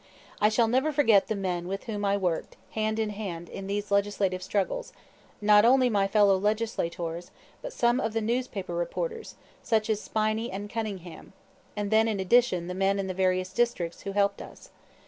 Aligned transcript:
I 0.41 0.49
shall 0.49 0.67
never 0.67 0.91
forget 0.91 1.27
the 1.27 1.35
men 1.35 1.67
with 1.67 1.83
whom 1.83 2.03
I 2.05 2.17
worked 2.17 2.57
hand 2.71 2.97
in 2.97 3.11
hand 3.11 3.49
in 3.49 3.67
these 3.67 3.91
legislative 3.91 4.41
struggles, 4.41 4.93
not 5.41 5.63
only 5.63 5.91
my 5.91 6.07
fellow 6.07 6.39
legislators, 6.39 7.29
but 7.61 7.71
some 7.71 7.99
of 7.99 8.13
the 8.13 8.19
newspaper 8.21 8.73
reporters, 8.73 9.35
such 9.61 9.91
as 9.91 10.01
Spinney 10.01 10.49
and 10.49 10.71
Cunningham; 10.71 11.33
and 11.75 11.91
then 11.91 12.07
in 12.07 12.19
addition 12.19 12.65
the 12.65 12.73
men 12.73 12.97
in 12.97 13.05
the 13.05 13.13
various 13.13 13.53
districts 13.53 14.01
who 14.01 14.13
helped 14.13 14.41
us. 14.41 14.71